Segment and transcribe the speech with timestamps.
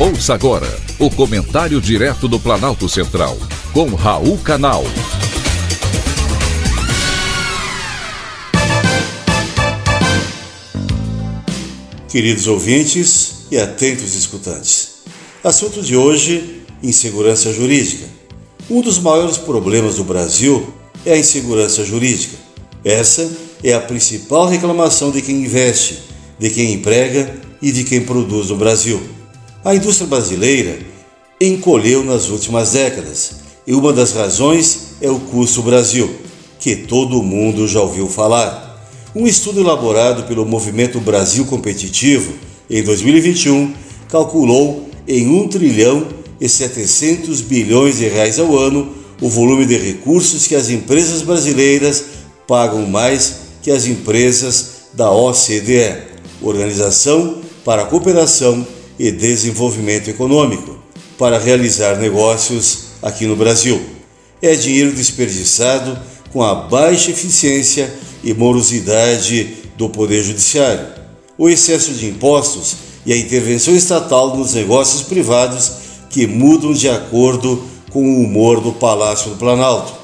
[0.00, 3.36] Ouça agora o comentário direto do Planalto Central,
[3.72, 4.84] com Raul Canal.
[12.08, 14.98] Queridos ouvintes e atentos escutantes,
[15.42, 18.06] assunto de hoje: insegurança jurídica.
[18.70, 20.72] Um dos maiores problemas do Brasil
[21.04, 22.36] é a insegurança jurídica.
[22.84, 23.28] Essa
[23.64, 26.04] é a principal reclamação de quem investe,
[26.38, 29.17] de quem emprega e de quem produz no Brasil.
[29.64, 30.78] A indústria brasileira
[31.40, 33.32] encolheu nas últimas décadas
[33.66, 36.14] e uma das razões é o custo Brasil,
[36.60, 38.88] que todo mundo já ouviu falar.
[39.16, 42.34] Um estudo elaborado pelo Movimento Brasil Competitivo
[42.70, 43.74] em 2021
[44.08, 46.06] calculou em 1 trilhão
[46.40, 52.04] e 700 bilhões de reais ao ano o volume de recursos que as empresas brasileiras
[52.46, 56.06] pagam mais que as empresas da OCDE,
[56.40, 58.64] Organização para a Cooperação
[58.98, 60.78] e Desenvolvimento Econômico
[61.18, 63.80] para realizar negócios aqui no Brasil.
[64.42, 65.98] É dinheiro desperdiçado
[66.32, 70.86] com a baixa eficiência e morosidade do Poder Judiciário,
[71.36, 72.76] o excesso de impostos
[73.06, 75.72] e a intervenção estatal nos negócios privados
[76.10, 79.94] que mudam de acordo com o humor do Palácio do Planalto.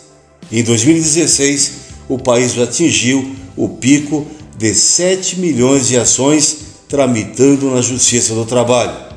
[0.51, 1.71] Em 2016,
[2.09, 4.27] o país atingiu o pico
[4.57, 6.57] de 7 milhões de ações
[6.89, 9.07] tramitando na Justiça do Trabalho.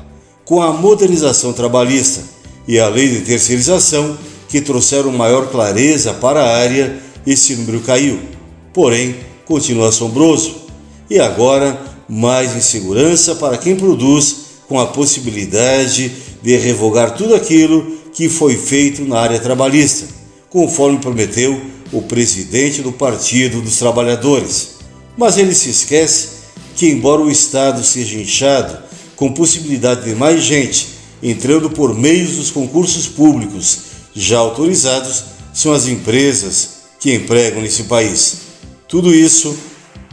[0.45, 2.31] Com a modernização trabalhista
[2.67, 8.19] e a lei de terceirização, que trouxeram maior clareza para a área, esse número caiu.
[8.73, 9.15] Porém,
[9.45, 10.63] continua assombroso.
[11.09, 18.29] E agora, mais insegurança para quem produz, com a possibilidade de revogar tudo aquilo que
[18.29, 20.07] foi feito na área trabalhista,
[20.49, 21.59] conforme prometeu
[21.91, 24.75] o presidente do Partido dos Trabalhadores.
[25.17, 26.27] Mas ele se esquece
[26.75, 28.77] que, embora o Estado seja inchado,
[29.15, 30.92] com possibilidade de mais gente
[31.23, 33.79] entrando por meios dos concursos públicos
[34.13, 35.23] já autorizados,
[35.53, 38.37] são as empresas que empregam nesse país.
[38.89, 39.57] Tudo isso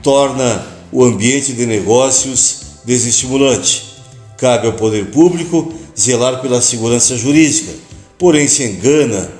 [0.02, 3.90] torna o ambiente de negócios desestimulante.
[4.38, 7.72] Cabe ao poder público zelar pela segurança jurídica,
[8.16, 9.30] porém se engana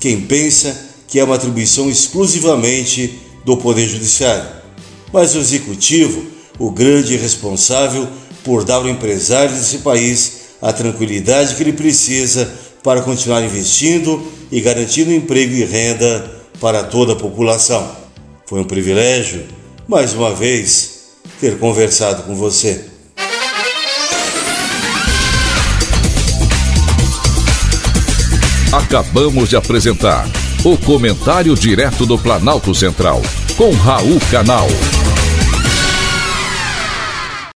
[0.00, 4.48] quem pensa que é uma atribuição exclusivamente do Poder Judiciário.
[5.12, 6.24] Mas o Executivo,
[6.58, 8.08] o grande responsável
[8.42, 12.50] por dar ao empresário desse país a tranquilidade que ele precisa
[12.82, 17.90] para continuar investindo e garantindo emprego e renda para toda a população.
[18.46, 19.44] Foi um privilégio,
[19.86, 21.00] mais uma vez,
[21.40, 22.84] ter conversado com você.
[28.72, 30.28] Acabamos de apresentar
[30.64, 33.22] o Comentário Direto do Planalto Central,
[33.56, 34.68] com Raul Canal.